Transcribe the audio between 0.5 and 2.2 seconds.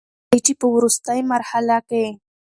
په ورورستۍ مرحله کښې